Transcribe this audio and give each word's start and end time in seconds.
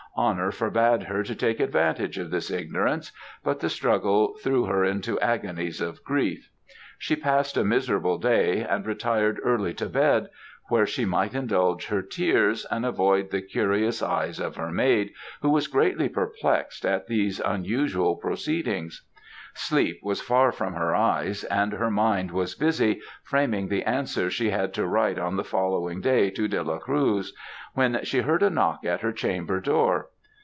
Honour 0.17 0.51
forbad 0.51 1.03
her 1.03 1.23
to 1.23 1.33
take 1.33 1.61
advantage 1.61 2.17
of 2.17 2.31
this 2.31 2.51
ignorance; 2.51 3.13
but 3.45 3.61
the 3.61 3.69
struggle 3.69 4.35
threw 4.41 4.65
her 4.65 4.83
into 4.83 5.17
agonies 5.21 5.79
of 5.79 6.03
grief. 6.03 6.49
She 6.99 7.15
passed 7.15 7.55
a 7.55 7.63
miserable 7.63 8.17
day, 8.17 8.61
and 8.61 8.85
retired 8.85 9.39
early 9.41 9.73
to 9.75 9.85
bed; 9.87 10.27
where 10.67 10.85
she 10.85 11.05
might 11.05 11.33
indulge 11.33 11.85
her 11.87 12.01
tears, 12.01 12.65
and 12.69 12.85
avoid 12.85 13.31
the 13.31 13.41
curious 13.41 14.01
eyes 14.03 14.37
of 14.41 14.57
her 14.57 14.69
maid, 14.69 15.13
who 15.41 15.49
was 15.49 15.67
greatly 15.67 16.09
perplexed 16.09 16.85
at 16.85 17.07
these 17.07 17.39
unusual 17.39 18.17
proceedings. 18.17 19.03
Sleep 19.53 19.99
was 20.01 20.21
far 20.21 20.53
from 20.53 20.75
her 20.75 20.95
eyes, 20.95 21.43
and 21.45 21.73
her 21.73 21.91
mind 21.91 22.31
was 22.31 22.55
busy, 22.55 23.01
framing 23.21 23.67
the 23.67 23.83
answer 23.83 24.29
she 24.29 24.49
had 24.49 24.73
to 24.75 24.87
write 24.87 25.19
on 25.19 25.35
the 25.35 25.43
following 25.43 25.99
day 25.99 26.29
to 26.29 26.47
De 26.47 26.63
la 26.63 26.77
Cruz, 26.77 27.35
when 27.73 27.99
she 28.05 28.19
heard 28.21 28.43
a 28.43 28.49
knock 28.49 28.85
at 28.85 29.01
her 29.01 29.11
chamber 29.11 29.59
door. 29.59 30.07